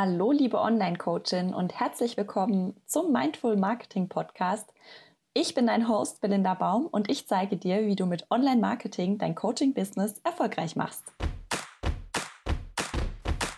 [0.00, 4.72] Hallo, liebe Online-Coachin und herzlich willkommen zum Mindful Marketing Podcast.
[5.34, 9.34] Ich bin dein Host Belinda Baum und ich zeige dir, wie du mit Online-Marketing dein
[9.34, 11.02] Coaching-Business erfolgreich machst.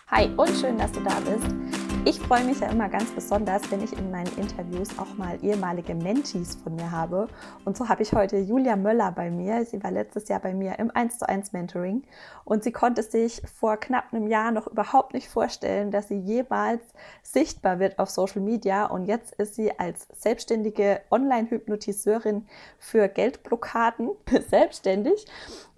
[0.09, 1.80] Hi und schön, dass du da bist.
[2.07, 5.95] Ich freue mich ja immer ganz besonders, wenn ich in meinen Interviews auch mal ehemalige
[5.95, 7.29] Mentees von mir habe.
[7.67, 9.67] Und so habe ich heute Julia Möller bei mir.
[9.67, 12.03] Sie war letztes Jahr bei mir im 1 zu 1 Mentoring
[12.47, 16.81] und sie konnte sich vor knapp einem Jahr noch überhaupt nicht vorstellen, dass sie jemals
[17.23, 18.87] sichtbar wird auf Social Media.
[18.87, 22.47] Und jetzt ist sie als selbstständige Online-Hypnotiseurin
[22.79, 24.11] für Geldblockaden
[24.49, 25.27] selbstständig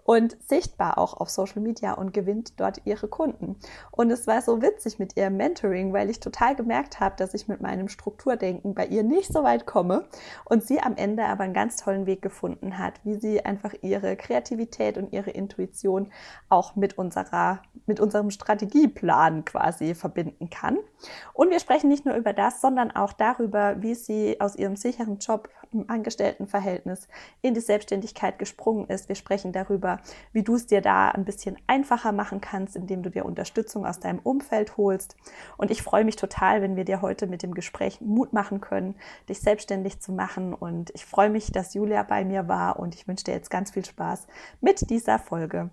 [0.05, 3.57] und sichtbar auch auf Social Media und gewinnt dort ihre Kunden.
[3.91, 7.49] Und es war so witzig mit ihrem Mentoring, weil ich total gemerkt habe, dass ich
[7.49, 10.09] mit meinem Strukturdenken bei ihr nicht so weit komme
[10.45, 14.17] und sie am Ende aber einen ganz tollen Weg gefunden hat, wie sie einfach ihre
[14.17, 16.11] Kreativität und ihre Intuition
[16.49, 20.79] auch mit unserer, mit unserem Strategieplan quasi verbinden kann.
[21.33, 25.19] Und wir sprechen nicht nur über das, sondern auch darüber, wie sie aus ihrem sicheren
[25.19, 27.09] Job im Angestelltenverhältnis
[27.41, 29.09] in die Selbstständigkeit gesprungen ist.
[29.09, 30.02] Wir sprechen darüber, darüber,
[30.33, 34.01] wie du es dir da ein bisschen einfacher machen kannst, indem du dir Unterstützung aus
[34.01, 35.17] deinem Umfeld holst.
[35.57, 38.95] Und ich freue mich total, wenn wir dir heute mit dem Gespräch Mut machen können,
[39.29, 40.55] dich selbstständig zu machen.
[40.55, 43.71] Und ich freue mich, dass Julia bei mir war und ich wünsche dir jetzt ganz
[43.71, 44.27] viel Spaß
[44.61, 45.71] mit dieser Folge.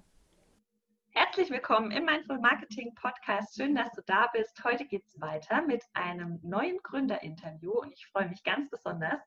[1.11, 3.55] Herzlich willkommen im Mindful Marketing Podcast.
[3.55, 4.63] Schön, dass du da bist.
[4.63, 9.19] Heute geht es weiter mit einem neuen Gründerinterview und ich freue mich ganz besonders,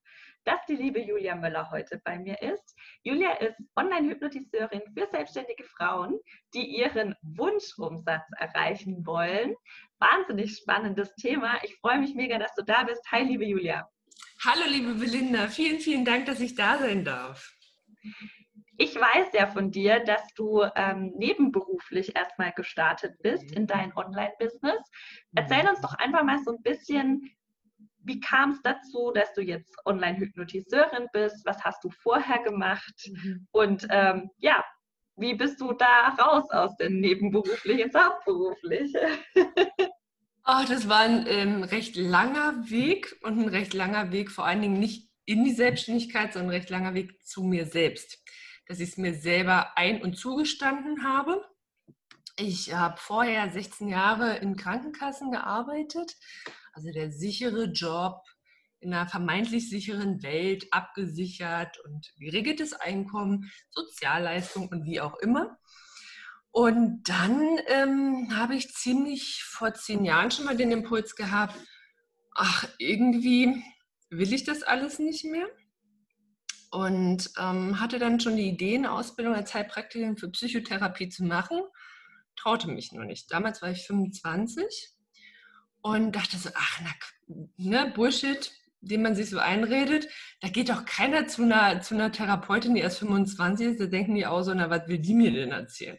[0.45, 2.77] dass die liebe Julia Möller heute bei mir ist.
[3.03, 6.19] Julia ist Online-Hypnotiseurin für selbstständige Frauen,
[6.55, 9.55] die ihren Wunschumsatz erreichen wollen.
[9.99, 11.63] Wahnsinnig spannendes Thema.
[11.65, 13.03] Ich freue mich mega, dass du da bist.
[13.11, 13.89] Hi, liebe Julia.
[14.45, 15.49] Hallo, liebe Belinda.
[15.49, 17.53] Vielen, vielen Dank, dass ich da sein darf.
[18.78, 24.81] Ich weiß ja von dir, dass du ähm, nebenberuflich erstmal gestartet bist in dein Online-Business.
[25.34, 27.31] Erzähl uns doch einfach mal so ein bisschen,
[27.98, 31.45] wie kam es dazu, dass du jetzt Online-Hypnotiseurin bist?
[31.45, 32.95] Was hast du vorher gemacht?
[33.06, 33.47] Mhm.
[33.52, 34.64] Und ähm, ja,
[35.17, 38.95] wie bist du da raus aus dem nebenberuflich ins Hauptberuflich?
[39.36, 44.63] oh, das war ein ähm, recht langer Weg und ein recht langer Weg, vor allen
[44.63, 48.22] Dingen nicht in die Selbstständigkeit, sondern ein recht langer Weg zu mir selbst,
[48.67, 51.45] dass ich es mir selber ein- und zugestanden habe.
[52.36, 56.17] Ich habe vorher 16 Jahre in Krankenkassen gearbeitet
[56.73, 58.23] also der sichere Job
[58.80, 65.58] in einer vermeintlich sicheren Welt, abgesichert und geregeltes Einkommen, Sozialleistung und wie auch immer.
[66.50, 71.55] Und dann ähm, habe ich ziemlich vor zehn Jahren schon mal den Impuls gehabt,
[72.34, 73.62] ach, irgendwie
[74.11, 75.48] will ich das alles nicht mehr.
[76.73, 81.61] Und ähm, hatte dann schon die Idee, eine Ausbildung als Heilpraktikerin für Psychotherapie zu machen,
[82.35, 83.31] traute mich nur nicht.
[83.31, 84.89] Damals war ich 25
[85.83, 88.51] und dachte so, ach, na, ne, Bullshit,
[88.81, 90.09] den man sich so einredet.
[90.41, 94.15] Da geht doch keiner zu einer, zu einer Therapeutin, die erst 25 ist, da denken
[94.15, 95.99] die auch so, na, was will die mir denn erzählen?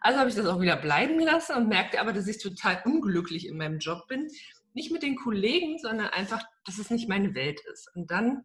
[0.00, 3.46] Also habe ich das auch wieder bleiben lassen und merkte aber, dass ich total unglücklich
[3.46, 4.28] in meinem Job bin.
[4.72, 7.90] Nicht mit den Kollegen, sondern einfach, dass es nicht meine Welt ist.
[7.94, 8.44] Und dann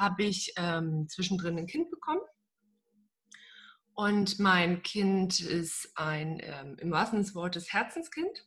[0.00, 2.22] habe ich ähm, zwischendrin ein Kind bekommen.
[3.92, 8.46] Und mein Kind ist ein ähm, im wahrsten Sinne des Wortes Herzenskind.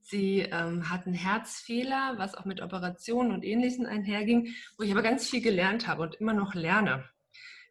[0.00, 5.02] Sie ähm, hat einen Herzfehler, was auch mit Operationen und Ähnlichem einherging, wo ich aber
[5.02, 7.08] ganz viel gelernt habe und immer noch lerne.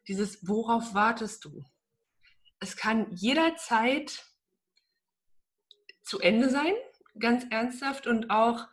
[0.06, 1.64] Dieses, worauf wartest du?
[2.60, 4.24] Es kann jederzeit
[6.02, 6.72] zu Ende sein,
[7.18, 8.68] ganz ernsthaft und auch,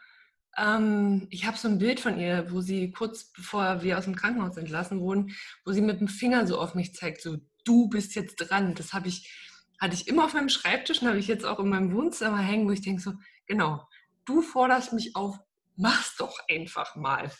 [0.57, 4.15] ähm, ich habe so ein Bild von ihr, wo sie kurz bevor wir aus dem
[4.15, 5.35] Krankenhaus entlassen wurden,
[5.65, 8.75] wo sie mit dem Finger so auf mich zeigt, so du bist jetzt dran.
[8.75, 9.31] Das habe ich,
[9.79, 12.67] hatte ich immer auf meinem Schreibtisch und habe ich jetzt auch in meinem Wohnzimmer hängen,
[12.67, 13.13] wo ich denke so,
[13.47, 13.87] genau,
[14.25, 15.37] du forderst mich auf,
[15.75, 17.31] mach's doch einfach mal.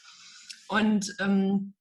[0.68, 1.74] Und ähm,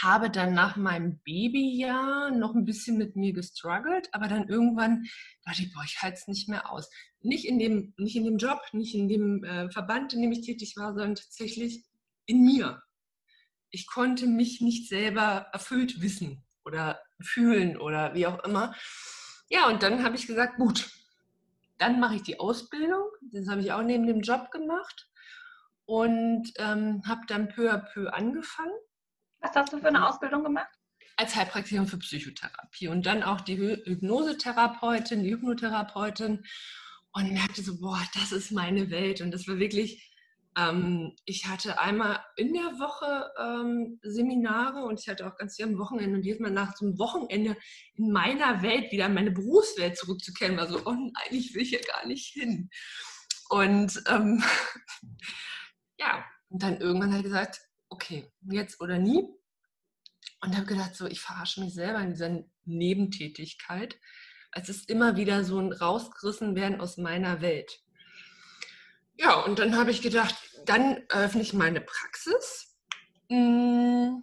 [0.00, 5.04] habe dann nach meinem Babyjahr noch ein bisschen mit mir gestruggelt, aber dann irgendwann
[5.44, 6.90] dachte ich, boah, ich halte es nicht mehr aus.
[7.20, 10.42] Nicht in dem, nicht in dem Job, nicht in dem äh, Verband, in dem ich
[10.42, 11.84] tätig war, sondern tatsächlich
[12.26, 12.82] in mir.
[13.70, 18.74] Ich konnte mich nicht selber erfüllt wissen oder fühlen oder wie auch immer.
[19.48, 20.90] Ja, und dann habe ich gesagt, gut,
[21.78, 23.04] dann mache ich die Ausbildung.
[23.32, 25.08] Das habe ich auch neben dem Job gemacht
[25.84, 28.72] und ähm, habe dann peu à peu angefangen.
[29.42, 30.70] Was hast du für eine Ausbildung gemacht?
[31.16, 36.44] Als Heilpraktikerin für Psychotherapie und dann auch die Hypnosetherapeutin, die Hypnotherapeutin
[37.12, 40.08] und merkte so, boah, das ist meine Welt und das war wirklich
[40.56, 45.64] ähm, ich hatte einmal in der Woche ähm, Seminare und ich hatte auch ganz viel
[45.64, 46.16] am Wochenende.
[46.16, 47.56] Und jedes Mal nach so einem Wochenende
[47.94, 51.80] in meiner Welt wieder in meine Berufswelt zurückzukehren, war so, oh nein, ich will hier
[51.80, 52.68] gar nicht hin.
[53.48, 54.42] Und ähm,
[55.98, 57.60] ja, und dann irgendwann hat er gesagt,
[57.92, 59.28] okay, jetzt oder nie.
[60.40, 63.96] Und habe gedacht, so, ich verarsche mich selber in dieser Nebentätigkeit.
[64.50, 67.80] Es ist immer wieder so ein rausgerissen werden aus meiner Welt.
[69.16, 70.34] Ja, und dann habe ich gedacht,
[70.64, 72.76] dann eröffne ich meine Praxis.
[73.28, 74.22] Hm,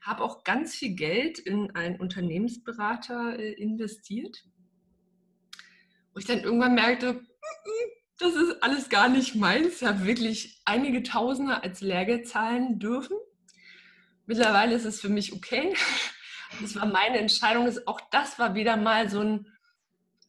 [0.00, 4.44] habe auch ganz viel Geld in einen Unternehmensberater äh, investiert.
[6.12, 7.20] Wo ich dann irgendwann merkte,
[8.18, 9.82] das ist alles gar nicht meins.
[9.82, 13.16] Ich habe wirklich einige Tausende als Lehrgeld zahlen dürfen.
[14.26, 15.74] Mittlerweile ist es für mich okay.
[16.60, 17.68] Das war meine Entscheidung.
[17.86, 19.46] Auch das war wieder mal so ein,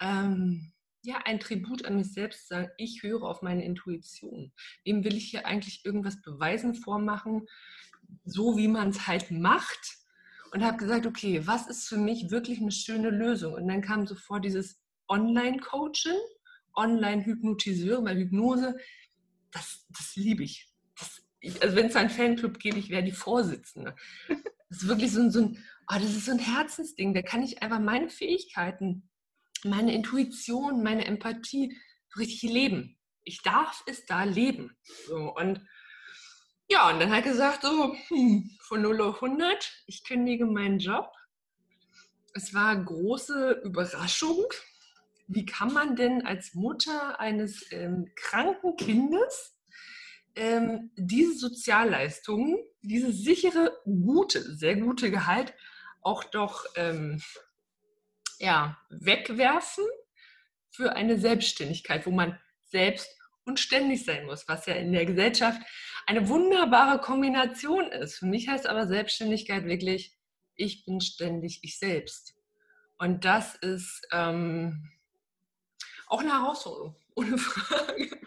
[0.02, 0.74] ähm,
[1.04, 4.52] ja, ein Tribut an mich selbst, sagen, ich höre auf meine Intuition.
[4.84, 7.46] Wem will ich hier eigentlich irgendwas beweisen, vormachen,
[8.24, 9.98] so wie man es halt macht?
[10.52, 13.54] Und habe gesagt, okay, was ist für mich wirklich eine schöne Lösung?
[13.54, 16.18] Und dann kam sofort dieses Online-Coaching
[16.76, 18.78] Online-Hypnotiseure, weil Hypnose,
[19.52, 20.70] das, das liebe ich.
[21.40, 21.62] Ich.
[21.62, 23.96] Also wenn es einen Fanclub gäbe, ich wäre die Vorsitzende.
[24.68, 27.14] Das ist wirklich so ein, so ein oh, das ist so ein Herzensding.
[27.14, 29.10] Da kann ich einfach meine Fähigkeiten,
[29.64, 31.78] meine Intuition, meine Empathie
[32.18, 32.98] richtig leben.
[33.24, 34.76] Ich darf es da leben.
[35.08, 35.62] So, und
[36.68, 40.80] ja, und dann hat er gesagt, so, hm, von 0 auf 100, ich kündige meinen
[40.80, 41.12] Job.
[42.34, 44.46] Es war große Überraschung,
[45.28, 49.58] wie kann man denn als Mutter eines ähm, kranken Kindes
[50.36, 55.54] ähm, diese Sozialleistungen, diese sichere, gute, sehr gute Gehalt
[56.02, 57.22] auch doch ähm,
[58.40, 59.86] ja, wegwerfen
[60.70, 63.10] für eine Selbstständigkeit, wo man selbst
[63.46, 65.62] und ständig sein muss, was ja in der Gesellschaft
[66.06, 68.20] eine wunderbare Kombination ist.
[68.20, 70.16] Für mich heißt aber Selbstständigkeit wirklich,
[70.56, 72.36] ich bin ständig ich selbst.
[72.98, 74.90] Und das ist, ähm,
[76.16, 78.20] auch eine Herausforderung, ohne Frage.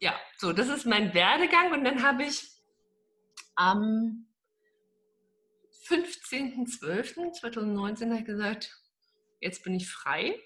[0.00, 2.50] Ja, so, das ist mein Werdegang und dann habe ich
[3.54, 4.26] am
[5.86, 8.76] 15.12.2019 gesagt,
[9.40, 10.36] jetzt bin ich frei,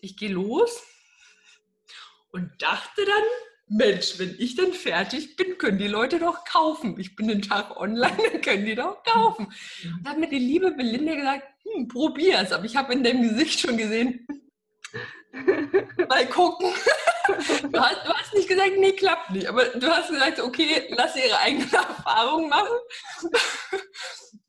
[0.00, 0.82] ich gehe los
[2.30, 3.24] und dachte dann,
[3.68, 7.00] Mensch, wenn ich dann fertig bin, können die Leute doch kaufen.
[7.00, 9.46] Ich bin den Tag online, dann können die doch kaufen.
[9.46, 12.52] Und dann hat mir die liebe Belinda gesagt, hm, probier's.
[12.52, 14.26] Aber ich habe in deinem Gesicht schon gesehen,
[16.08, 16.72] Mal gucken.
[17.24, 19.46] Du hast, du hast, nicht gesagt, nee, klappt nicht.
[19.46, 22.76] Aber du hast gesagt, okay, lass ihre eigene Erfahrung machen.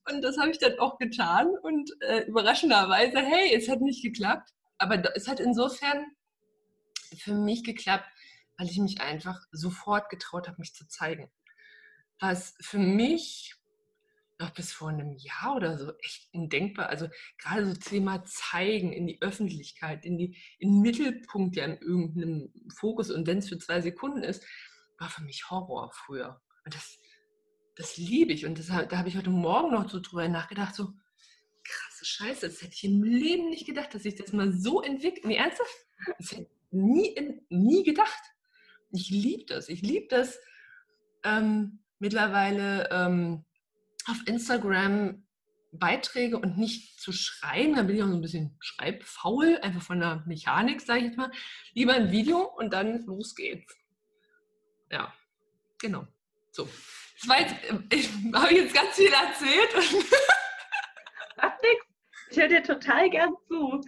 [0.09, 1.53] Und das habe ich dann auch getan.
[1.61, 4.49] Und äh, überraschenderweise, hey, es hat nicht geklappt.
[4.79, 6.03] Aber es hat insofern
[7.15, 8.09] für mich geklappt,
[8.57, 11.31] weil ich mich einfach sofort getraut habe, mich zu zeigen.
[12.19, 13.55] Was für mich
[14.39, 16.89] noch bis vor einem Jahr oder so echt undenkbar.
[16.89, 17.07] Also
[17.37, 22.53] gerade so Thema zeigen in die Öffentlichkeit, in, die, in den Mittelpunkt ja in irgendeinem
[22.75, 24.43] Fokus und wenn es für zwei Sekunden ist,
[24.99, 26.41] war für mich Horror früher.
[26.65, 26.99] Und das,
[27.75, 28.45] das liebe ich.
[28.45, 30.93] Und das, da habe ich heute Morgen noch so drüber nachgedacht, so
[31.63, 35.25] krasse Scheiße, das hätte ich im Leben nicht gedacht, dass sich das mal so entwickelt.
[35.25, 35.73] Nee, ernsthaft?
[36.17, 38.21] Das hätte ich nie, nie gedacht.
[38.91, 39.69] Ich liebe das.
[39.69, 40.39] Ich liebe das
[41.23, 42.89] ähm, mittlerweile.
[42.91, 43.45] Ähm,
[44.09, 45.23] auf Instagram
[45.73, 49.99] Beiträge und nicht zu schreiben, da bin ich auch so ein bisschen schreibfaul, einfach von
[49.99, 51.31] der Mechanik, sage ich jetzt mal.
[51.73, 53.75] Lieber ein Video und dann los geht's.
[54.91, 55.13] Ja,
[55.79, 56.07] genau.
[56.51, 56.69] So.
[57.19, 60.03] Das war jetzt, äh, ich habe jetzt ganz viel erzählt.
[61.37, 61.85] Macht nichts.
[62.29, 63.81] Ich höre dir total gern zu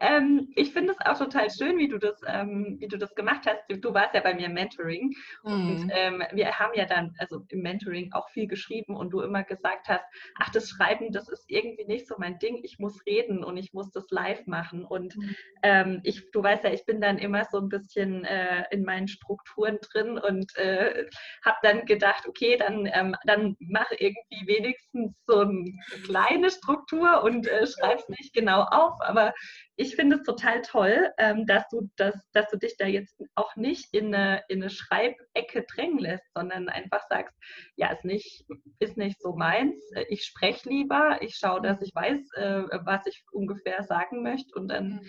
[0.00, 3.42] ähm, ich finde es auch total schön, wie du das, ähm, wie du das gemacht
[3.46, 3.60] hast.
[3.68, 5.14] Du, warst ja bei mir im Mentoring
[5.44, 5.52] mhm.
[5.52, 9.44] und ähm, wir haben ja dann, also im Mentoring auch viel geschrieben und du immer
[9.44, 10.04] gesagt hast,
[10.38, 12.60] ach, das Schreiben, das ist irgendwie nicht so mein Ding.
[12.62, 14.84] Ich muss reden und ich muss das live machen.
[14.84, 15.34] Und mhm.
[15.62, 19.08] Ähm, ich, du weißt ja, ich bin dann immer so ein bisschen äh, in meinen
[19.08, 21.06] Strukturen drin und äh,
[21.44, 25.72] habe dann gedacht, okay, dann, ähm, dann mache irgendwie wenigstens so eine
[26.04, 29.00] kleine Struktur und äh, schreib's nicht genau auf.
[29.00, 29.34] Aber
[29.80, 33.54] ich finde es total toll, ähm, dass, du das, dass du dich da jetzt auch
[33.54, 37.32] nicht in eine, in eine Schreibecke drängen lässt, sondern einfach sagst,
[37.76, 38.44] ja, ist nicht,
[38.80, 39.80] ist nicht so meins.
[40.08, 44.66] Ich spreche lieber, ich schaue, dass ich weiß, äh, was ich ungefähr sagen möchte und
[44.66, 45.00] dann mhm.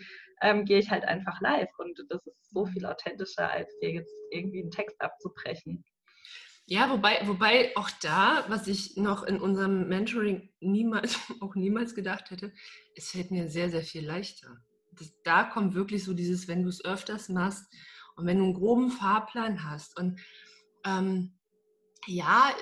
[0.42, 1.72] ähm, gehe ich halt einfach live.
[1.80, 5.84] Und das ist so viel authentischer, als dir jetzt irgendwie einen Text abzubrechen.
[6.72, 12.30] Ja, wobei, wobei auch da, was ich noch in unserem Mentoring niemals, auch niemals gedacht
[12.30, 12.54] hätte,
[12.96, 14.56] es fällt mir sehr, sehr viel leichter.
[14.92, 17.66] Das, da kommt wirklich so dieses, wenn du es öfters machst
[18.16, 19.98] und wenn du einen groben Fahrplan hast.
[19.98, 20.20] Und
[20.86, 21.34] ähm,
[22.06, 22.54] ja,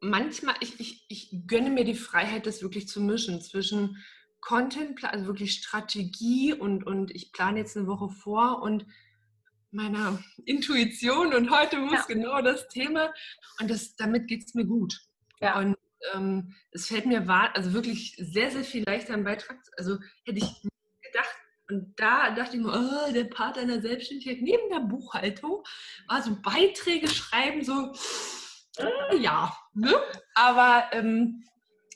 [0.00, 3.98] manchmal, ich, ich, ich gönne mir die Freiheit, das wirklich zu mischen zwischen
[4.40, 8.86] Content, also wirklich Strategie und, und ich plane jetzt eine Woche vor und
[9.74, 12.04] meiner Intuition und heute muss ja.
[12.14, 13.12] genau das Thema
[13.60, 14.98] und das, damit geht es mir gut.
[15.40, 15.58] Ja.
[15.58, 15.76] Und
[16.12, 19.58] ähm, es fällt mir also wirklich sehr, sehr viel leichter im Beitrag.
[19.76, 20.62] Also hätte ich
[21.02, 21.36] gedacht.
[21.70, 25.62] Und da dachte ich mir, oh, der Part einer Selbstständigkeit neben der Buchhaltung
[26.08, 27.94] war so Beiträge schreiben, so,
[28.76, 29.56] äh, ja.
[29.72, 29.94] Ne?
[30.34, 31.42] Aber ähm,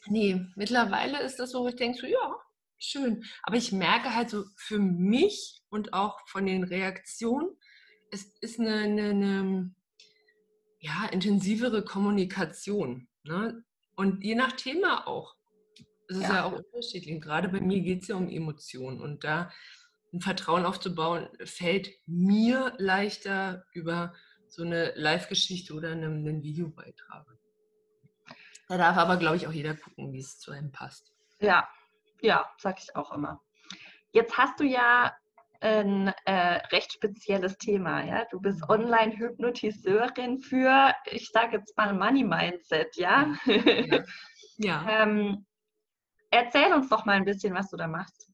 [0.07, 2.35] nee, mittlerweile ist das so, wo ich denke, so, ja,
[2.79, 3.25] schön.
[3.43, 7.51] Aber ich merke halt so für mich und auch von den Reaktionen,
[8.11, 9.75] es ist eine, eine, eine
[10.81, 13.09] ja, intensivere Kommunikation.
[13.25, 13.65] Ne?
[13.97, 15.37] Und je nach Thema auch.
[16.09, 16.35] Es ist ja.
[16.37, 17.15] ja auch unterschiedlich.
[17.15, 19.01] Und gerade bei mir geht es ja um Emotionen.
[19.01, 19.51] Und da
[20.13, 24.15] ein Vertrauen aufzubauen, fällt mir leichter über
[24.49, 27.27] so eine Live-Geschichte oder einen, einen Videobeitrag.
[28.69, 31.13] Da darf aber, glaube ich, auch jeder gucken, wie es zu einem passt.
[31.41, 31.69] Ja,
[32.21, 33.43] ja, sag ich auch immer.
[34.13, 35.15] Jetzt hast du ja
[35.61, 38.05] ein äh, recht spezielles Thema.
[38.05, 38.25] Ja?
[38.31, 38.71] Du bist mhm.
[38.71, 43.35] Online-Hypnotiseurin für, ich sage jetzt mal Money Mindset, ja?
[43.47, 44.05] Ja.
[44.59, 44.87] ja.
[45.03, 45.47] ähm,
[46.31, 48.31] erzähl uns doch mal ein bisschen, was du da machst.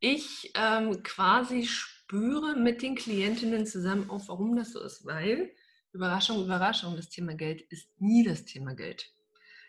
[0.00, 5.52] Ich ähm, quasi spüre mit den Klientinnen zusammen auf, warum das so ist, weil
[5.92, 9.12] Überraschung, Überraschung, das Thema Geld ist nie das Thema Geld.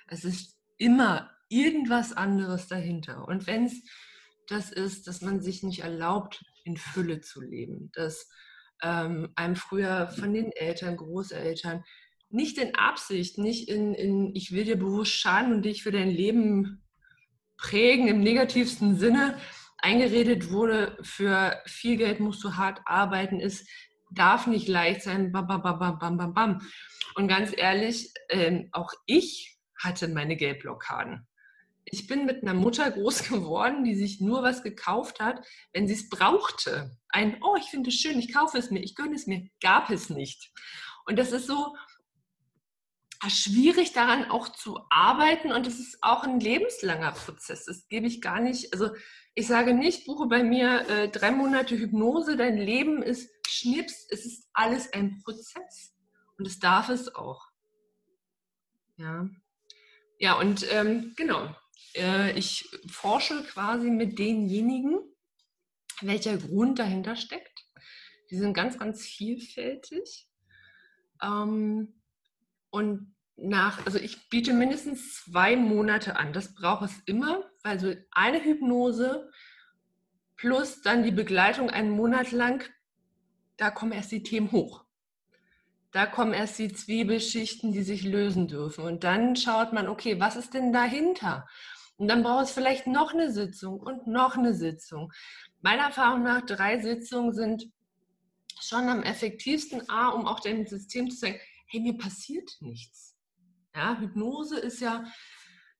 [0.07, 3.27] Es ist immer irgendwas anderes dahinter.
[3.27, 3.83] Und wenn es
[4.49, 7.91] das ist, dass man sich nicht erlaubt, in Fülle zu leben.
[7.93, 8.29] Dass
[8.81, 11.83] ähm, einem früher von den Eltern, Großeltern,
[12.29, 16.09] nicht in Absicht, nicht in, in ich will dir bewusst schaden und dich für dein
[16.09, 16.83] Leben
[17.57, 19.37] prägen im negativsten Sinne,
[19.77, 23.67] eingeredet wurde, für viel Geld musst du hart arbeiten, ist,
[24.11, 26.61] darf nicht leicht sein, bam, bam, bam, bam, bam, bam.
[27.15, 31.28] Und ganz ehrlich, ähm, auch ich hatte meine Geldblockaden
[31.91, 35.95] ich bin mit einer Mutter groß geworden, die sich nur was gekauft hat, wenn sie
[35.95, 36.97] es brauchte.
[37.09, 39.89] Ein, oh, ich finde es schön, ich kaufe es mir, ich gönne es mir, gab
[39.89, 40.51] es nicht.
[41.05, 41.75] Und das ist so
[43.27, 47.65] schwierig daran auch zu arbeiten und es ist auch ein lebenslanger Prozess.
[47.65, 48.71] Das gebe ich gar nicht.
[48.71, 48.91] Also
[49.35, 54.25] ich sage nicht, buche bei mir äh, drei Monate Hypnose, dein Leben ist Schnips, es
[54.25, 55.93] ist alles ein Prozess
[56.37, 57.47] und es darf es auch.
[58.97, 59.27] Ja,
[60.17, 61.53] ja und ähm, genau,
[61.95, 64.99] äh, ich forsche quasi mit denjenigen,
[66.01, 67.65] welcher Grund dahinter steckt.
[68.29, 70.27] Die sind ganz, ganz vielfältig.
[71.21, 72.01] Ähm,
[72.69, 76.33] und nach, also ich biete mindestens zwei Monate an.
[76.33, 79.31] Das braucht es immer, weil so eine Hypnose
[80.35, 82.69] plus dann die Begleitung einen Monat lang,
[83.57, 84.85] da kommen erst die Themen hoch.
[85.91, 88.83] Da kommen erst die Zwiebelschichten, die sich lösen dürfen.
[88.83, 91.47] Und dann schaut man, okay, was ist denn dahinter?
[91.97, 95.11] Und dann braucht es vielleicht noch eine Sitzung und noch eine Sitzung.
[95.61, 97.65] Meiner Erfahrung nach, drei Sitzungen sind
[98.61, 103.17] schon am effektivsten, A, um auch dem System zu sagen, hey, mir passiert nichts.
[103.75, 105.05] Ja, Hypnose ist ja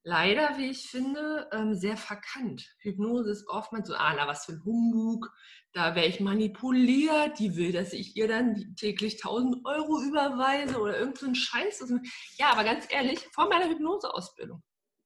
[0.04, 2.66] leider, wie ich finde, ähm, sehr verkannt.
[2.80, 5.32] Hypnose ist oftmals so, ah, na, was für ein Humbug,
[5.74, 10.98] da wäre ich manipuliert, die will, dass ich ihr dann täglich 1000 Euro überweise oder
[10.98, 11.94] irgendeinen so Scheiß.
[12.38, 14.64] Ja, aber ganz ehrlich, vor meiner Hypnoseausbildung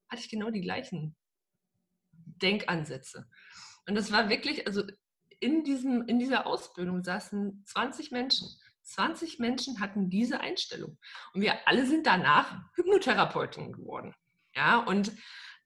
[0.10, 1.16] hatte ich genau die gleichen
[2.12, 3.28] Denkansätze.
[3.88, 4.84] Und das war wirklich, also
[5.40, 8.48] in, diesem, in dieser Ausbildung saßen 20 Menschen.
[8.84, 10.98] 20 Menschen hatten diese Einstellung.
[11.34, 14.14] Und wir alle sind danach Hypnotherapeuten geworden.
[14.56, 15.12] Ja, und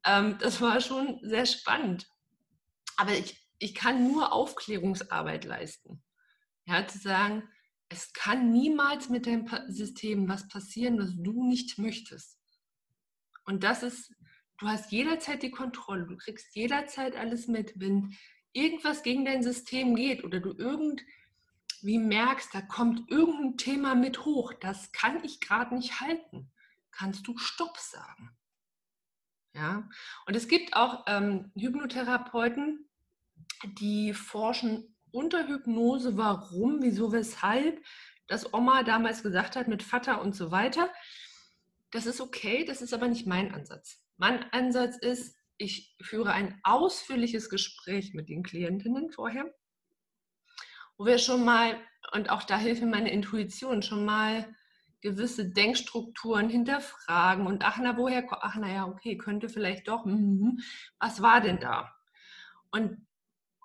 [0.06, 2.08] ähm, das war schon sehr spannend.
[2.96, 6.04] Aber ich, ich kann nur Aufklärungsarbeit leisten.
[6.66, 7.48] Ja, zu sagen,
[7.90, 12.38] es kann niemals mit deinem System was passieren, was du nicht möchtest.
[13.46, 14.14] Und das ist
[14.58, 17.74] du hast jederzeit die Kontrolle, du kriegst jederzeit alles mit.
[17.80, 18.16] Wenn
[18.54, 24.54] irgendwas gegen dein System geht oder du irgendwie merkst, da kommt irgendein Thema mit hoch,
[24.54, 26.52] das kann ich gerade nicht halten,
[26.92, 28.36] kannst du Stopp sagen.
[29.58, 29.90] Ja?
[30.28, 32.88] Und es gibt auch ähm, Hypnotherapeuten,
[33.80, 37.84] die forschen unter Hypnose, warum, wieso, weshalb,
[38.28, 40.92] das Oma damals gesagt hat mit Vater und so weiter.
[41.92, 44.04] Das ist okay, das ist aber nicht mein Ansatz.
[44.18, 49.46] Mein Ansatz ist, ich führe ein ausführliches Gespräch mit den Klientinnen vorher,
[50.98, 51.80] wo wir schon mal,
[52.12, 54.54] und auch da hilft mir meine Intuition, schon mal
[55.02, 60.60] gewisse Denkstrukturen hinterfragen und ach na, woher, ach na ja, okay, könnte vielleicht doch, mm,
[61.00, 61.94] was war denn da?
[62.72, 63.06] Und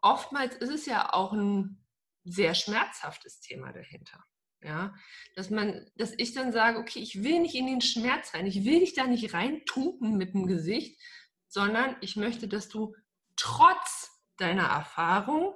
[0.03, 1.83] oftmals ist es ja auch ein
[2.25, 4.25] sehr schmerzhaftes Thema dahinter.
[4.65, 4.95] Ja,
[5.35, 8.65] dass man, dass ich dann sage, okay, ich will nicht in den Schmerz rein, ich
[8.65, 11.01] will dich da nicht reintupen mit dem Gesicht,
[11.49, 12.95] sondern ich möchte, dass du
[13.35, 15.53] trotz deiner Erfahrung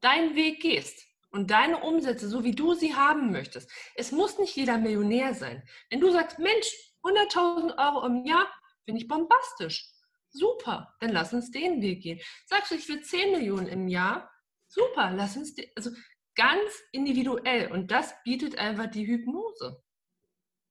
[0.00, 1.06] deinen Weg gehst.
[1.34, 5.62] Und deine Umsätze, so wie du sie haben möchtest, es muss nicht jeder Millionär sein.
[5.90, 6.66] Wenn du sagst, Mensch,
[7.02, 8.48] 100.000 Euro im Jahr,
[8.84, 9.90] finde ich bombastisch.
[10.30, 12.20] Super, dann lass uns den Weg gehen.
[12.46, 14.30] Sagst du, ich will 10 Millionen im Jahr,
[14.68, 15.90] super, lass uns, den, also
[16.36, 17.70] ganz individuell.
[17.70, 19.82] Und das bietet einfach die Hypnose.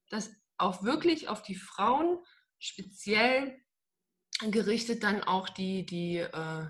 [0.09, 2.19] Das auch wirklich auf die Frauen
[2.57, 3.59] speziell
[4.49, 6.65] gerichtet dann auch die, die, äh,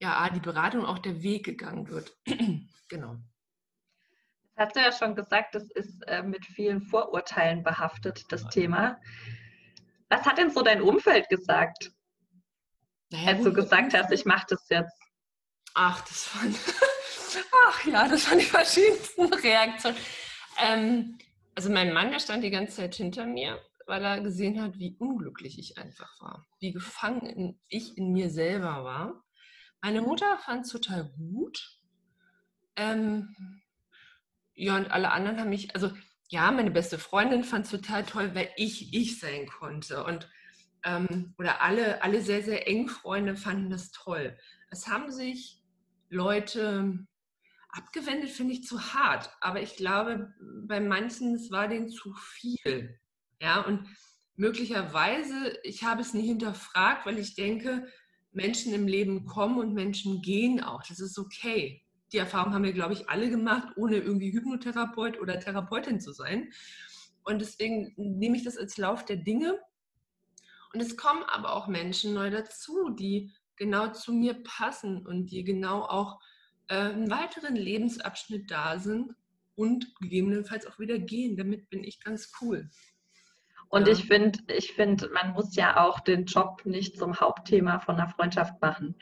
[0.00, 2.16] ja, die Beratung, auch der Weg gegangen wird.
[2.88, 3.16] genau.
[4.54, 8.48] Das hast du ja schon gesagt, das ist äh, mit vielen Vorurteilen behaftet, das ja.
[8.48, 9.00] Thema.
[10.08, 11.90] Was hat denn so dein Umfeld gesagt,
[13.10, 14.98] naja, als du gesagt hast, ich mache das jetzt?
[15.74, 16.54] Ach, das waren,
[17.68, 19.98] ach ja, das waren die verschiedensten Reaktionen.
[20.58, 21.18] Ähm,
[21.54, 24.96] also mein Mann, der stand die ganze Zeit hinter mir weil er gesehen hat, wie
[24.98, 29.22] unglücklich ich einfach war, wie gefangen in, ich in mir selber war.
[29.80, 31.78] Meine Mutter fand es total gut.
[32.76, 33.34] Ähm,
[34.54, 35.90] ja, und alle anderen haben mich, also
[36.28, 40.04] ja, meine beste Freundin fand es total toll, weil ich ich sein konnte.
[40.04, 40.28] Und
[40.84, 44.36] ähm, oder alle, alle sehr, sehr eng Freunde fanden das toll.
[44.70, 45.62] Es haben sich
[46.08, 47.06] Leute
[47.70, 49.30] abgewendet, finde ich zu hart.
[49.40, 50.32] Aber ich glaube,
[50.66, 52.98] bei manchen, es war denen zu viel.
[53.40, 53.86] Ja, und
[54.36, 57.86] möglicherweise, ich habe es nie hinterfragt, weil ich denke,
[58.36, 60.82] Menschen im Leben kommen und Menschen gehen auch.
[60.82, 61.82] Das ist okay.
[62.12, 66.52] Die Erfahrung haben wir, glaube ich, alle gemacht, ohne irgendwie Hypnotherapeut oder Therapeutin zu sein.
[67.24, 69.58] Und deswegen nehme ich das als Lauf der Dinge.
[70.72, 75.42] Und es kommen aber auch Menschen neu dazu, die genau zu mir passen und die
[75.42, 76.20] genau auch
[76.68, 79.12] äh, einen weiteren Lebensabschnitt da sind
[79.54, 81.36] und gegebenenfalls auch wieder gehen.
[81.36, 82.68] Damit bin ich ganz cool.
[83.68, 83.92] Und ja.
[83.92, 88.08] ich finde, ich finde, man muss ja auch den Job nicht zum Hauptthema von einer
[88.08, 88.94] Freundschaft machen.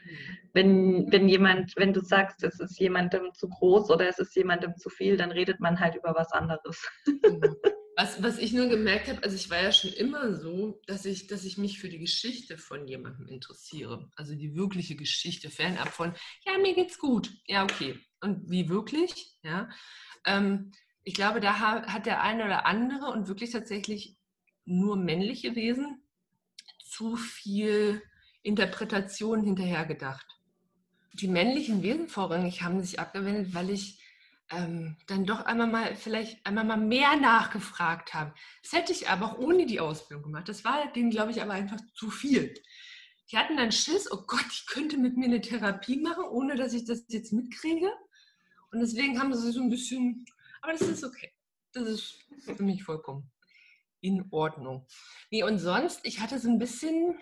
[0.53, 4.77] Wenn, wenn jemand, wenn du sagst, es ist jemandem zu groß oder es ist jemandem
[4.77, 6.89] zu viel, dann redet man halt über was anderes.
[7.23, 7.55] Genau.
[7.97, 11.29] Was, was ich nur gemerkt habe, also ich war ja schon immer so, dass ich,
[11.29, 14.11] dass ich mich für die Geschichte von jemandem interessiere.
[14.17, 16.13] Also die wirkliche Geschichte, fernab von,
[16.45, 17.31] ja, mir geht's gut.
[17.47, 18.01] Ja, okay.
[18.21, 19.37] Und wie wirklich?
[19.45, 19.69] Ja.
[20.27, 20.73] Ähm,
[21.05, 24.17] ich glaube, da hat der eine oder andere und wirklich tatsächlich
[24.65, 26.03] nur männliche Wesen
[26.85, 28.03] zu viel
[28.43, 30.27] Interpretation hinterhergedacht.
[31.15, 34.01] Die männlichen Wesen vorrangig haben sich abgewendet, weil ich
[34.51, 38.35] ähm, dann doch einmal mal vielleicht einmal mal mehr nachgefragt habe.
[38.63, 40.49] Das hätte ich aber auch ohne die Ausbildung gemacht.
[40.49, 42.55] Das war denen, glaube ich, aber einfach zu viel.
[43.31, 46.75] Die hatten dann Schiss, oh Gott, ich könnte mit mir eine Therapie machen, ohne dass
[46.75, 47.91] ich das jetzt mitkriege.
[48.71, 50.27] Und deswegen haben sie so ein bisschen,
[50.61, 51.33] aber das ist okay.
[51.73, 53.31] Das ist für mich vollkommen
[54.05, 54.87] in Ordnung.
[55.31, 57.19] Nee, und sonst, ich hatte so ein bisschen,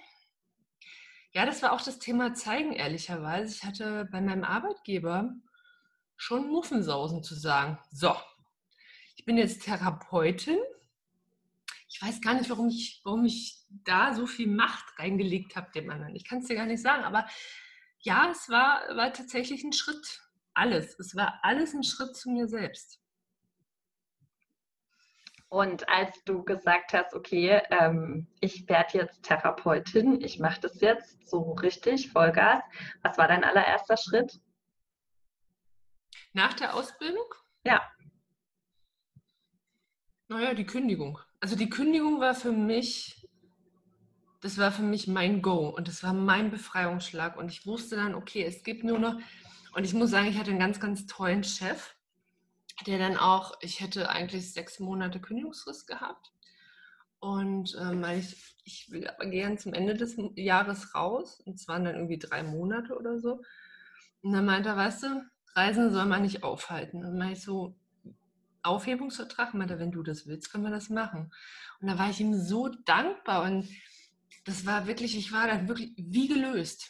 [1.32, 3.54] ja, das war auch das Thema zeigen, ehrlicherweise.
[3.54, 5.32] Ich hatte bei meinem Arbeitgeber
[6.16, 7.78] schon Muffensausen zu sagen.
[7.92, 8.14] So,
[9.14, 10.58] ich bin jetzt Therapeutin.
[11.88, 15.88] Ich weiß gar nicht, warum ich, warum ich da so viel Macht reingelegt habe dem
[15.88, 16.16] anderen.
[16.16, 17.28] Ich kann es dir gar nicht sagen, aber
[18.00, 20.20] ja, es war, war tatsächlich ein Schritt.
[20.54, 20.98] Alles.
[20.98, 23.01] Es war alles ein Schritt zu mir selbst.
[25.52, 31.28] Und als du gesagt hast, okay, ähm, ich werde jetzt Therapeutin, ich mache das jetzt
[31.28, 32.62] so richtig, Vollgas,
[33.02, 34.40] was war dein allererster Schritt?
[36.32, 37.26] Nach der Ausbildung?
[37.66, 37.82] Ja.
[40.28, 41.18] Naja, die Kündigung.
[41.40, 43.28] Also die Kündigung war für mich,
[44.40, 47.36] das war für mich mein Go und das war mein Befreiungsschlag.
[47.36, 49.16] Und ich wusste dann, okay, es gibt nur noch,
[49.74, 51.94] und ich muss sagen, ich hatte einen ganz, ganz tollen Chef
[52.86, 56.32] der dann auch, ich hätte eigentlich sechs Monate Kündigungsfrist gehabt.
[57.20, 61.40] Und ähm, ich, ich will aber gern zum Ende des Jahres raus.
[61.44, 63.42] Und zwar dann irgendwie drei Monate oder so.
[64.22, 65.22] Und dann meinte er, weißt du,
[65.54, 66.98] Reisen soll man nicht aufhalten.
[66.98, 67.76] Und dann meinte ich so,
[68.64, 71.32] Aufhebungsvertrag, meinte er, wenn du das willst, können wir das machen.
[71.80, 73.44] Und da war ich ihm so dankbar.
[73.44, 73.68] Und
[74.44, 76.88] das war wirklich, ich war dann wirklich wie gelöst.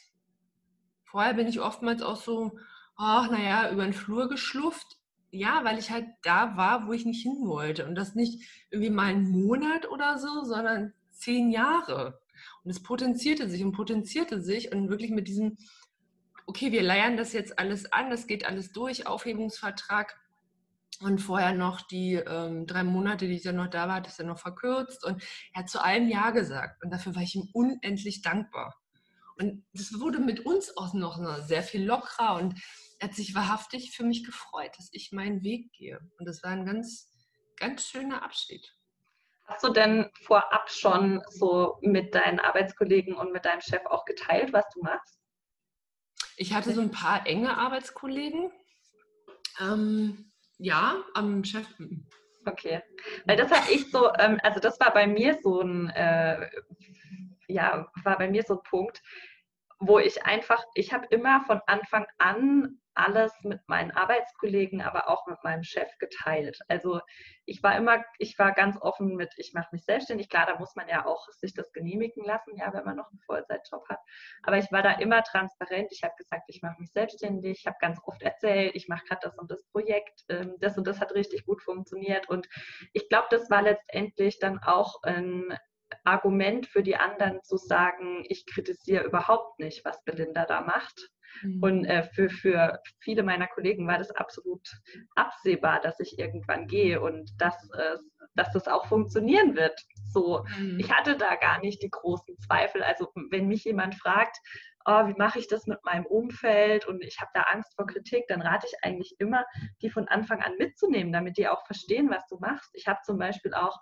[1.05, 2.59] Vorher bin ich oftmals auch so,
[2.97, 4.99] ach, naja, über den Flur geschlufft
[5.33, 7.87] ja, weil ich halt da war, wo ich nicht hin wollte.
[7.87, 12.21] Und das nicht irgendwie mal einen Monat oder so, sondern zehn Jahre.
[12.62, 15.57] Und es potenzierte sich und potenzierte sich und wirklich mit diesem,
[16.47, 20.18] okay, wir leiern das jetzt alles an, das geht alles durch, Aufhebungsvertrag.
[21.01, 24.18] Und vorher noch die ähm, drei Monate, die ich dann noch da war, hat es
[24.18, 25.03] dann noch verkürzt.
[25.05, 25.23] Und
[25.55, 26.85] er hat zu allem Ja gesagt.
[26.85, 28.77] Und dafür war ich ihm unendlich dankbar.
[29.38, 32.55] Und das wurde mit uns auch noch sehr viel lockerer und
[33.03, 35.99] er hat sich wahrhaftig für mich gefreut, dass ich meinen Weg gehe.
[36.19, 37.11] Und das war ein ganz,
[37.57, 38.65] ganz schöner Abschied.
[39.47, 44.53] Hast du denn vorab schon so mit deinen Arbeitskollegen und mit deinem Chef auch geteilt,
[44.53, 45.19] was du machst?
[46.37, 48.53] Ich hatte so ein paar enge Arbeitskollegen.
[49.59, 51.67] Ähm, ja, am Chef.
[52.47, 52.83] Okay,
[53.25, 56.49] weil das hatte ich so, ähm, also das war bei mir so ein, äh,
[57.49, 59.03] ja, war bei mir so ein Punkt,
[59.81, 65.27] wo ich einfach, ich habe immer von Anfang an alles mit meinen Arbeitskollegen, aber auch
[65.27, 66.59] mit meinem Chef geteilt.
[66.69, 67.01] Also
[67.45, 70.29] ich war immer, ich war ganz offen mit, ich mache mich selbstständig.
[70.29, 73.21] Klar, da muss man ja auch sich das genehmigen lassen, ja, wenn man noch einen
[73.21, 74.01] Vollzeitjob hat.
[74.43, 75.89] Aber ich war da immer transparent.
[75.93, 77.61] Ich habe gesagt, ich mache mich selbstständig.
[77.61, 80.25] Ich habe ganz oft erzählt, ich mache gerade das und das Projekt.
[80.29, 82.29] Ähm, das und das hat richtig gut funktioniert.
[82.29, 82.49] Und
[82.93, 85.57] ich glaube, das war letztendlich dann auch ein
[86.05, 91.11] Argument für die anderen zu sagen, ich kritisiere überhaupt nicht, was Belinda da macht.
[91.42, 91.62] Mhm.
[91.62, 94.68] Und äh, für, für viele meiner Kollegen war das absolut
[95.14, 97.97] absehbar, dass ich irgendwann gehe und dass, äh,
[98.35, 99.79] dass das auch funktionieren wird.
[100.12, 100.79] So, mhm.
[100.79, 102.83] ich hatte da gar nicht die großen Zweifel.
[102.83, 104.37] Also wenn mich jemand fragt,
[104.85, 108.25] oh, wie mache ich das mit meinem Umfeld und ich habe da Angst vor Kritik,
[108.29, 109.45] dann rate ich eigentlich immer,
[109.81, 112.71] die von Anfang an mitzunehmen, damit die auch verstehen, was du machst.
[112.75, 113.79] Ich habe zum Beispiel auch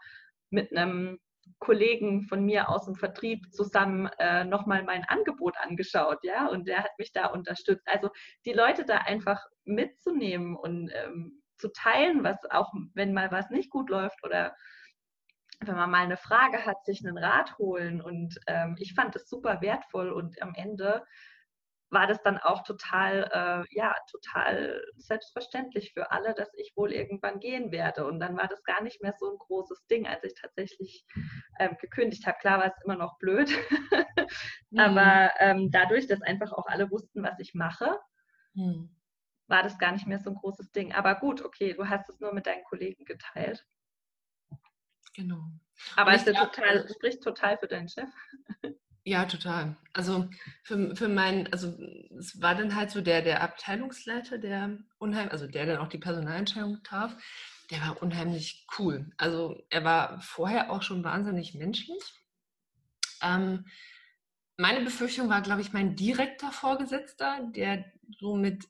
[0.51, 1.19] mit einem
[1.59, 6.79] Kollegen von mir aus dem Vertrieb zusammen äh, nochmal mein Angebot angeschaut, ja, und der
[6.79, 7.87] hat mich da unterstützt.
[7.87, 8.11] Also
[8.47, 13.71] die Leute da einfach mitzunehmen und ähm, zu teilen, was auch, wenn mal was nicht
[13.71, 14.55] gut läuft oder
[15.63, 18.01] wenn man mal eine Frage hat, sich einen Rat holen.
[18.01, 21.05] Und ähm, ich fand das super wertvoll und am Ende
[21.91, 27.41] war das dann auch total, äh, ja, total selbstverständlich für alle, dass ich wohl irgendwann
[27.41, 28.07] gehen werde.
[28.07, 31.05] Und dann war das gar nicht mehr so ein großes Ding, als ich tatsächlich
[31.59, 32.39] ähm, gekündigt habe.
[32.39, 33.51] Klar war es immer noch blöd,
[34.71, 34.79] mhm.
[34.79, 37.99] aber ähm, dadurch, dass einfach auch alle wussten, was ich mache,
[38.55, 38.97] mhm.
[39.49, 40.93] war das gar nicht mehr so ein großes Ding.
[40.95, 43.67] Aber gut, okay, du hast es nur mit deinen Kollegen geteilt.
[45.15, 45.43] Genau.
[45.97, 48.09] Aber es total, spricht total für deinen Chef.
[49.05, 49.77] Ja, total.
[49.95, 50.29] Also
[50.63, 51.75] für, für meinen, also
[52.19, 55.99] es war dann halt so der, der Abteilungsleiter, der unheimlich, also der dann auch die
[55.99, 57.17] Personalentscheidung traf,
[57.71, 59.11] der war unheimlich cool.
[59.17, 62.03] Also er war vorher auch schon wahnsinnig menschlich.
[63.23, 63.65] Ähm,
[64.59, 67.85] meine Befürchtung war, glaube ich, mein direkter Vorgesetzter, der
[68.19, 68.69] so mit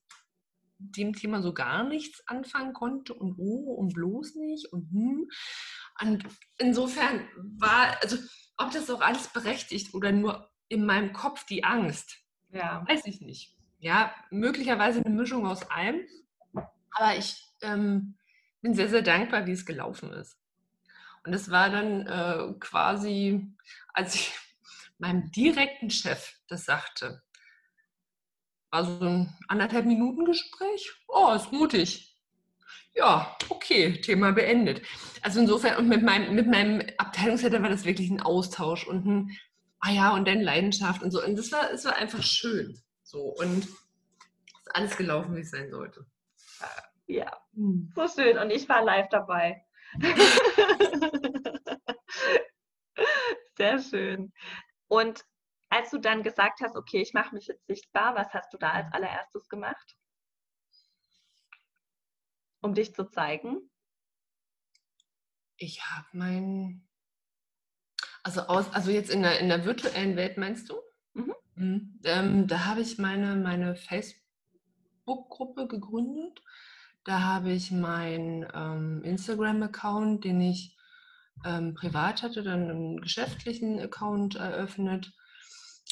[0.78, 5.30] dem Thema so gar nichts anfangen konnte und oh und bloß nicht und hm.
[6.00, 6.24] Und
[6.56, 8.16] insofern war, also
[8.60, 12.18] ob das auch alles berechtigt oder nur in meinem Kopf die Angst,
[12.50, 12.84] ja.
[12.88, 13.56] weiß ich nicht.
[13.78, 16.00] Ja, möglicherweise eine Mischung aus allem.
[16.92, 18.16] Aber ich ähm,
[18.60, 20.38] bin sehr, sehr dankbar, wie es gelaufen ist.
[21.24, 23.54] Und es war dann äh, quasi,
[23.94, 24.32] als ich
[24.98, 27.22] meinem direkten Chef das sagte,
[28.70, 30.92] war so ein anderthalb Minuten Gespräch.
[31.08, 32.09] Oh, ist mutig
[32.94, 34.82] ja, okay, Thema beendet.
[35.22, 39.36] Also insofern, und mit meinem, mit meinem Abteilungsleiter war das wirklich ein Austausch und ein,
[39.80, 41.22] ah ja, und dann Leidenschaft und so.
[41.22, 42.80] Und das war, es war einfach schön.
[43.02, 46.06] So, und ist alles gelaufen, wie es sein sollte.
[47.06, 47.92] Ja, hm.
[47.94, 48.38] so schön.
[48.38, 49.64] Und ich war live dabei.
[53.56, 54.32] Sehr schön.
[54.88, 55.24] Und
[55.70, 58.70] als du dann gesagt hast, okay, ich mache mich jetzt sichtbar, was hast du da
[58.70, 59.96] als allererstes gemacht?
[62.60, 63.70] Um dich zu zeigen?
[65.56, 66.88] Ich habe mein,
[68.22, 70.74] also aus, also jetzt in der, in der virtuellen Welt meinst du?
[71.14, 71.34] Mhm.
[71.54, 72.00] Mhm.
[72.04, 76.42] Ähm, da habe ich meine, meine Facebook-Gruppe gegründet.
[77.04, 80.76] Da habe ich meinen ähm, Instagram-Account, den ich
[81.44, 85.12] ähm, privat hatte, dann einen geschäftlichen Account eröffnet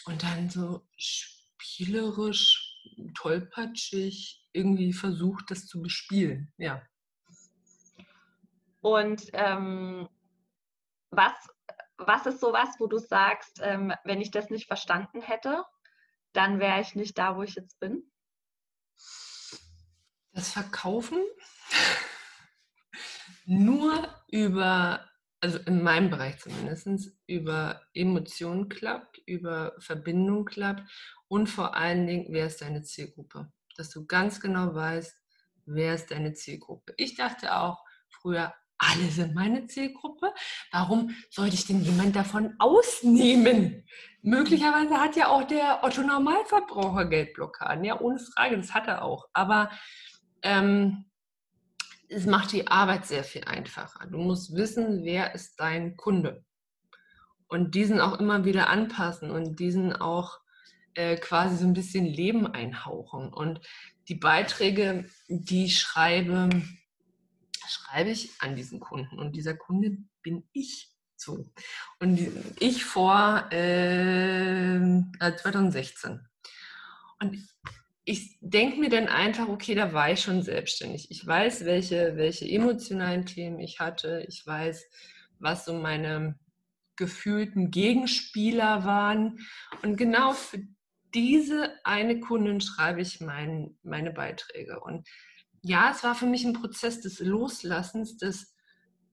[0.06, 2.76] und dann so spielerisch,
[3.14, 6.52] tollpatschig irgendwie versucht, das zu bespielen.
[6.56, 6.82] Ja.
[8.80, 10.08] Und ähm,
[11.10, 11.32] was,
[11.96, 15.64] was ist sowas, wo du sagst, ähm, wenn ich das nicht verstanden hätte,
[16.32, 18.02] dann wäre ich nicht da, wo ich jetzt bin?
[20.32, 21.18] Das Verkaufen
[23.46, 25.08] nur über,
[25.40, 30.88] also in meinem Bereich zumindest, über Emotionen klappt, über Verbindung klappt
[31.26, 33.52] und vor allen Dingen, wer ist deine Zielgruppe?
[33.78, 35.14] Dass du ganz genau weißt,
[35.66, 36.92] wer ist deine Zielgruppe.
[36.96, 40.32] Ich dachte auch früher, alle sind meine Zielgruppe.
[40.72, 43.84] Warum sollte ich denn jemand davon ausnehmen?
[44.22, 47.84] Möglicherweise hat ja auch der Otto Normalverbraucher Geldblockaden.
[47.84, 49.28] Ja, ohne Frage, das hat er auch.
[49.32, 49.70] Aber
[50.42, 51.06] ähm,
[52.08, 54.06] es macht die Arbeit sehr viel einfacher.
[54.06, 56.44] Du musst wissen, wer ist dein Kunde.
[57.48, 60.40] Und diesen auch immer wieder anpassen und diesen auch
[60.98, 63.32] äh, quasi so ein bisschen Leben einhauchen.
[63.32, 63.60] Und
[64.08, 66.48] die Beiträge, die ich schreibe,
[67.68, 69.16] schreibe ich an diesen Kunden.
[69.16, 71.46] Und dieser Kunde bin ich so.
[72.00, 72.18] Und
[72.58, 74.80] ich vor äh,
[75.20, 76.20] 2016.
[77.20, 77.48] Und
[78.04, 81.12] ich denke mir dann einfach, okay, da war ich schon selbstständig.
[81.12, 84.24] Ich weiß, welche, welche emotionalen Themen ich hatte.
[84.26, 84.84] Ich weiß,
[85.38, 86.36] was so meine
[86.96, 89.38] gefühlten Gegenspieler waren.
[89.82, 90.66] Und genau für
[91.14, 94.80] diese eine Kundin schreibe ich mein, meine Beiträge.
[94.80, 95.08] Und
[95.62, 98.54] ja, es war für mich ein Prozess des Loslassens, des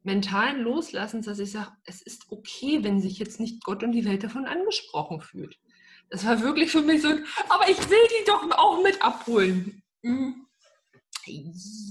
[0.04, 4.06] mentalen Loslassens, dass ich sage, es ist okay, wenn sich jetzt nicht Gott und die
[4.06, 5.58] Welt davon angesprochen fühlt.
[6.10, 7.10] Das war wirklich für mich so,
[7.50, 9.82] aber ich will die doch auch mit abholen.
[10.04, 10.46] Mhm.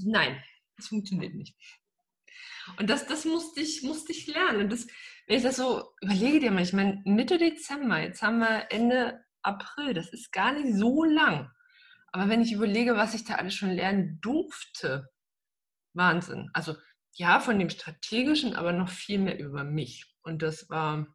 [0.05, 0.41] Nein,
[0.77, 1.57] das funktioniert nicht.
[2.79, 4.63] Und das, das musste, ich, musste ich lernen.
[4.63, 4.87] Und das,
[5.27, 9.24] wenn ich das so überlege dir mal, ich meine, Mitte Dezember, jetzt haben wir Ende
[9.45, 11.51] April, das ist gar nicht so lang.
[12.13, 15.09] Aber wenn ich überlege, was ich da alles schon lernen durfte,
[15.95, 16.51] Wahnsinn.
[16.53, 16.77] Also
[17.13, 20.07] ja, von dem Strategischen, aber noch viel mehr über mich.
[20.23, 21.07] Und das war,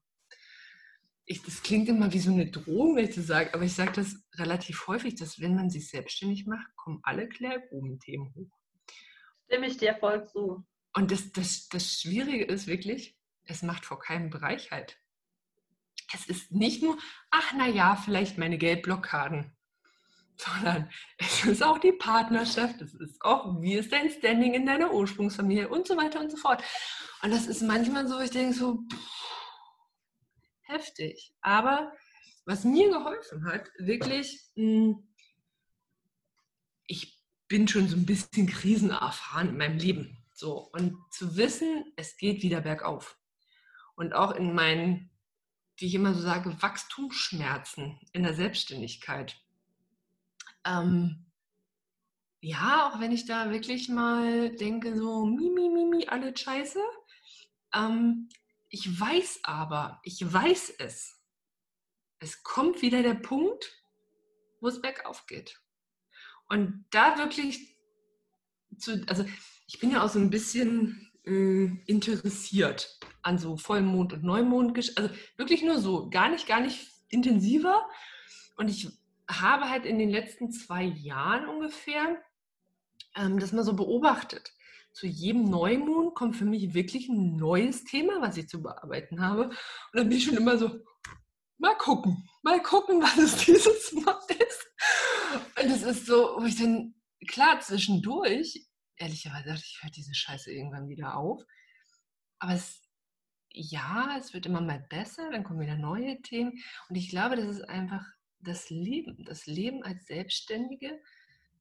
[1.26, 3.92] ich, das klingt immer wie so eine Drohung, wenn ich das sage, aber ich sage
[3.94, 8.52] das relativ häufig, dass wenn man sich selbstständig macht, kommen alle Klärgruben-Themen hoch.
[9.46, 10.66] Stimme ich dir voll zu.
[10.94, 14.98] Und das, das, das Schwierige ist wirklich, es macht vor keinem Bereich halt.
[16.14, 16.98] Es ist nicht nur,
[17.30, 19.56] ach na ja, vielleicht meine Geldblockaden,
[20.38, 24.94] sondern es ist auch die Partnerschaft, es ist auch, wie ist dein Standing in deiner
[24.94, 26.64] Ursprungsfamilie und so weiter und so fort.
[27.22, 29.30] Und das ist manchmal so, ich denke so, pff,
[30.62, 31.34] heftig.
[31.42, 31.92] Aber
[32.46, 35.08] was mir geholfen hat, wirklich, hm,
[36.88, 40.18] ich bin schon so ein bisschen krisenerfahren in meinem Leben.
[40.34, 43.18] So, und zu wissen, es geht wieder bergauf.
[43.96, 45.09] Und auch in meinen,
[45.80, 49.42] wie ich immer so sage, Wachstumsschmerzen in der Selbstständigkeit.
[50.66, 51.26] Ähm,
[52.42, 56.80] ja, auch wenn ich da wirklich mal denke, so, mi, mi, mi, mi, alle scheiße.
[57.74, 58.30] Ähm,
[58.70, 61.20] ich weiß aber, ich weiß es.
[62.20, 63.84] Es kommt wieder der Punkt,
[64.62, 65.62] wo es bergauf geht.
[66.50, 67.78] Und da wirklich
[68.78, 69.26] zu, also
[69.68, 75.10] ich bin ja auch so ein bisschen äh, interessiert an so Vollmond und Neumond, also
[75.38, 77.86] wirklich nur so, gar nicht, gar nicht intensiver.
[78.58, 78.90] Und ich
[79.30, 82.18] habe halt in den letzten zwei Jahren ungefähr
[83.16, 84.54] ähm, das mal so beobachtet
[85.00, 89.46] zu jedem Neumond kommt für mich wirklich ein neues Thema, was ich zu bearbeiten habe.
[89.46, 89.56] Und
[89.94, 90.80] dann bin ich schon immer so,
[91.58, 94.68] mal gucken, mal gucken, was es dieses Mal ist.
[95.62, 96.96] Und es ist so, wo ich dann,
[97.28, 101.42] klar, zwischendurch, ehrlicherweise dachte ich, höre diese Scheiße irgendwann wieder auf.
[102.40, 102.82] Aber es,
[103.52, 106.62] ja, es wird immer mal besser, dann kommen wieder neue Themen.
[106.90, 108.06] Und ich glaube, das ist einfach
[108.40, 111.00] das Leben, das Leben als Selbstständige,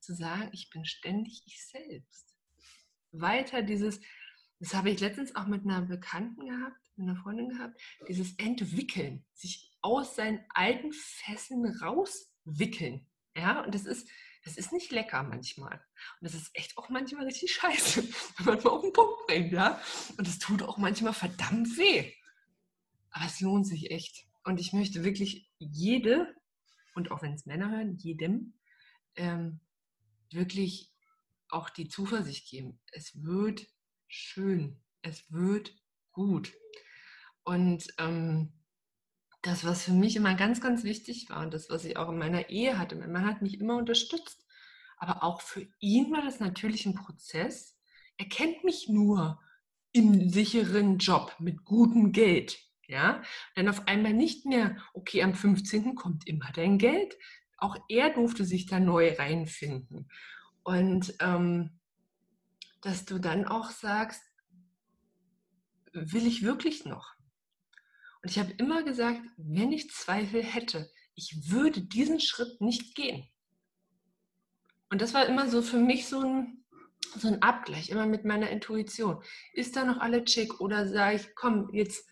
[0.01, 2.29] zu sagen, ich bin ständig ich selbst
[3.12, 4.01] weiter dieses,
[4.61, 9.24] das habe ich letztens auch mit einer Bekannten gehabt, mit einer Freundin gehabt, dieses Entwickeln,
[9.35, 13.07] sich aus seinen alten Fesseln rauswickeln.
[13.37, 14.09] Ja, und das ist,
[14.49, 15.75] das ist nicht lecker manchmal.
[15.75, 18.03] Und das ist echt auch manchmal richtig scheiße,
[18.39, 19.81] wenn man mal auf den Punkt bringt, ja.
[20.17, 22.13] Und es tut auch manchmal verdammt weh.
[23.11, 24.27] Aber es lohnt sich echt.
[24.45, 26.35] Und ich möchte wirklich jede,
[26.95, 28.55] und auch wenn es Männer hören, jedem,
[29.17, 29.61] ähm,
[30.31, 30.95] wirklich
[31.51, 33.67] auch die Zuversicht geben, es wird
[34.07, 35.77] schön, es wird
[36.13, 36.55] gut.
[37.45, 38.58] Und ähm,
[39.42, 42.18] das, was für mich immer ganz, ganz wichtig war und das, was ich auch in
[42.18, 44.44] meiner Ehe hatte, mein Mann hat mich immer unterstützt,
[44.96, 47.79] aber auch für ihn war das natürlich ein Prozess.
[48.16, 49.40] Er kennt mich nur
[49.92, 52.59] im sicheren Job mit gutem Geld.
[52.88, 53.22] Ja,
[53.55, 55.94] dann auf einmal nicht mehr, okay, am 15.
[55.94, 57.16] kommt immer dein Geld.
[57.59, 60.11] Auch er durfte sich da neu reinfinden.
[60.62, 61.79] Und ähm,
[62.81, 64.22] dass du dann auch sagst,
[65.92, 67.18] will ich wirklich noch?
[68.23, 73.29] Und ich habe immer gesagt, wenn ich Zweifel hätte, ich würde diesen Schritt nicht gehen.
[74.91, 76.65] Und das war immer so für mich so ein,
[77.17, 79.23] so ein Abgleich, immer mit meiner Intuition.
[79.53, 82.09] Ist da noch alle chick oder sage ich, komm, jetzt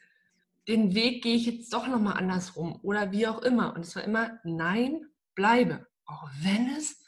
[0.69, 3.75] den Weg gehe ich jetzt doch nochmal andersrum oder wie auch immer.
[3.75, 7.05] Und es war immer, nein, bleibe, auch wenn es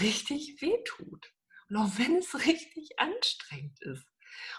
[0.00, 1.32] richtig wehtut.
[1.68, 4.06] Und auch wenn es richtig anstrengend ist.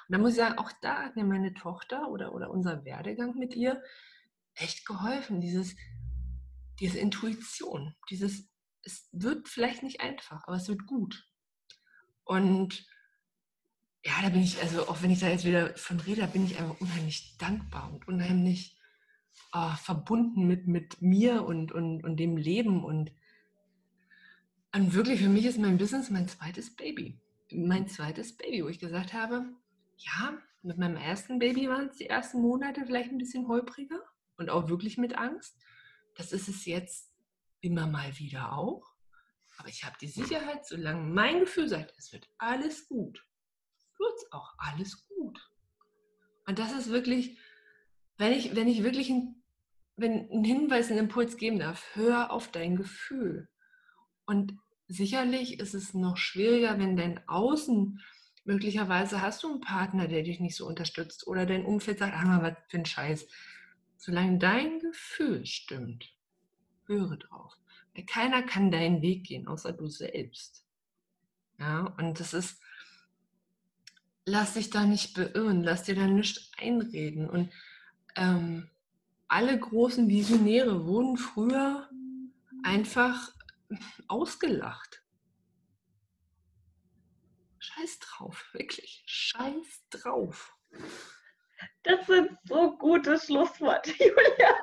[0.07, 3.37] Und da muss ich sagen, auch da hat mir meine Tochter oder, oder unser Werdegang
[3.37, 3.81] mit ihr
[4.55, 5.41] echt geholfen.
[5.41, 5.75] Dieses,
[6.79, 8.49] diese Intuition, dieses,
[8.83, 11.27] es wird vielleicht nicht einfach, aber es wird gut.
[12.23, 12.85] Und
[14.05, 16.45] ja, da bin ich, also auch wenn ich da jetzt wieder von rede, da bin
[16.45, 18.77] ich einfach unheimlich dankbar und unheimlich
[19.53, 23.11] oh, verbunden mit, mit mir und, und, und dem Leben und
[24.75, 27.19] und wirklich, für mich ist mein Business mein zweites Baby.
[27.51, 29.45] Mein zweites Baby, wo ich gesagt habe,
[30.05, 34.01] ja, mit meinem ersten Baby waren es die ersten Monate vielleicht ein bisschen holpriger
[34.37, 35.57] und auch wirklich mit Angst.
[36.15, 37.11] Das ist es jetzt
[37.61, 38.93] immer mal wieder auch.
[39.57, 43.23] Aber ich habe die Sicherheit, solange mein Gefühl sagt, es wird alles gut,
[43.99, 45.39] wird es auch alles gut.
[46.45, 47.37] Und das ist wirklich,
[48.17, 49.43] wenn ich, wenn ich wirklich ein,
[49.95, 53.47] wenn ein Hinweis, einen Impuls geben darf, hör auf dein Gefühl.
[54.25, 58.01] Und sicherlich ist es noch schwieriger, wenn dein Außen,
[58.45, 62.41] möglicherweise hast du einen Partner, der dich nicht so unterstützt oder dein Umfeld sagt, ah,
[62.41, 63.27] was für ein Scheiß.
[63.97, 66.13] Solange dein Gefühl stimmt,
[66.87, 67.55] höre drauf.
[67.95, 70.65] Weil keiner kann deinen Weg gehen, außer du selbst.
[71.59, 72.59] Ja, und das ist,
[74.25, 77.29] lass dich da nicht beirren, lass dir da nichts einreden.
[77.29, 77.51] Und
[78.15, 78.69] ähm,
[79.27, 81.89] alle großen Visionäre wurden früher
[82.63, 83.31] einfach
[84.07, 85.02] ausgelacht.
[87.75, 89.03] Scheiß drauf, wirklich.
[89.05, 90.55] Scheiß drauf.
[91.83, 94.55] Das sind so gute Schlussworte, Julia.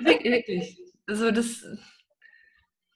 [0.00, 0.78] Wirklich.
[1.06, 1.62] Also das.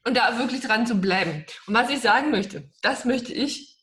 [0.05, 1.45] Und da wirklich dran zu bleiben.
[1.67, 3.77] Und was ich sagen möchte, das möchte ich,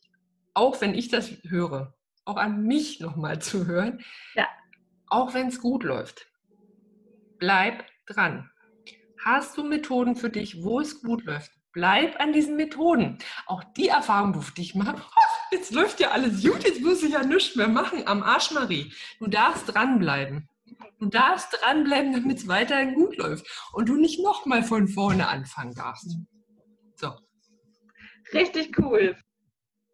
[0.54, 1.94] auch wenn ich das höre,
[2.26, 4.04] auch an mich nochmal zu hören.
[4.36, 4.48] Ja.
[5.08, 6.28] Auch wenn es gut läuft.
[7.40, 8.50] Bleib dran.
[9.24, 11.52] Hast du Methoden für dich, wo es gut läuft?
[11.74, 13.18] Bleib an diesen Methoden.
[13.48, 15.02] Auch die Erfahrung durfte ich machen.
[15.52, 18.08] Jetzt läuft ja alles gut, jetzt muss ich ja nichts mehr machen.
[18.08, 18.92] Am Arsch, Marie.
[19.20, 20.50] Du darfst dranbleiben.
[21.00, 23.46] Du darfst dranbleiben, damit es weiterhin gut läuft.
[23.72, 26.18] Und du nicht nochmal von vorne anfangen darfst.
[26.96, 27.12] So.
[28.34, 29.16] Richtig cool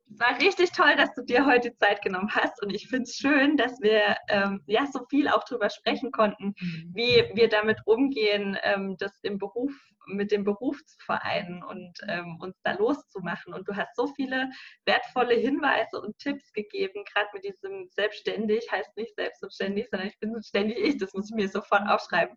[0.10, 3.58] war richtig toll, dass du dir heute Zeit genommen hast und ich finde es schön,
[3.58, 6.92] dass wir ähm, ja so viel auch darüber sprechen konnten, mhm.
[6.94, 9.72] wie wir damit umgehen, ähm, das im Beruf
[10.10, 13.54] mit dem Beruf zu vereinen und ähm, uns da loszumachen.
[13.54, 14.50] Und du hast so viele
[14.86, 20.42] wertvolle Hinweise und Tipps gegeben, gerade mit diesem selbstständig, heißt nicht selbstständig, sondern ich bin
[20.44, 22.36] ständig ich, das muss ich mir sofort aufschreiben.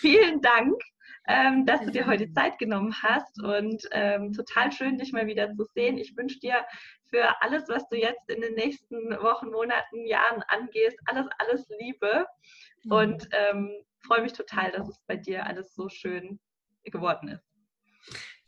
[0.00, 0.74] Vielen Dank
[1.26, 5.52] ähm, dass du dir heute Zeit genommen hast und ähm, total schön, dich mal wieder
[5.54, 5.96] zu sehen.
[5.98, 6.64] Ich wünsche dir
[7.08, 12.26] für alles, was du jetzt in den nächsten Wochen, Monaten, Jahren angehst, alles, alles Liebe
[12.84, 12.92] mhm.
[12.92, 13.72] und ähm,
[14.06, 16.38] freue mich total, dass es bei dir alles so schön
[16.90, 17.42] geworden ist.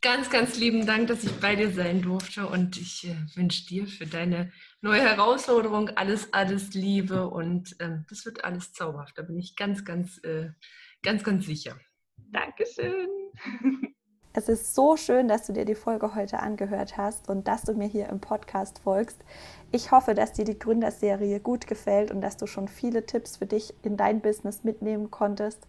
[0.01, 3.87] Ganz, ganz lieben Dank, dass ich bei dir sein durfte und ich äh, wünsche dir
[3.87, 9.17] für deine neue Herausforderung alles, alles Liebe und äh, das wird alles zauberhaft.
[9.17, 10.51] Da bin ich ganz, ganz, äh,
[11.01, 11.79] ganz, ganz sicher.
[12.31, 13.07] Dankeschön.
[14.33, 17.73] Es ist so schön, dass du dir die Folge heute angehört hast und dass du
[17.73, 19.17] mir hier im Podcast folgst.
[19.71, 23.47] Ich hoffe, dass dir die Gründerserie gut gefällt und dass du schon viele Tipps für
[23.47, 25.65] dich in dein Business mitnehmen konntest.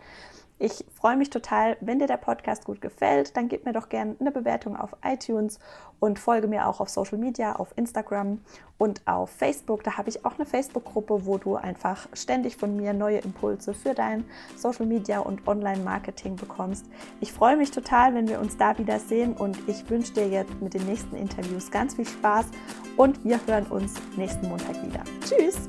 [0.61, 4.17] Ich freue mich total, wenn dir der Podcast gut gefällt, dann gib mir doch gerne
[4.19, 5.61] eine Bewertung auf iTunes
[6.01, 8.41] und folge mir auch auf Social Media, auf Instagram
[8.77, 9.85] und auf Facebook.
[9.85, 13.95] Da habe ich auch eine Facebook-Gruppe, wo du einfach ständig von mir neue Impulse für
[13.95, 14.25] dein
[14.57, 16.87] Social Media und Online-Marketing bekommst.
[17.21, 20.61] Ich freue mich total, wenn wir uns da wieder sehen und ich wünsche dir jetzt
[20.61, 22.47] mit den nächsten Interviews ganz viel Spaß
[22.97, 25.05] und wir hören uns nächsten Montag wieder.
[25.25, 25.69] Tschüss!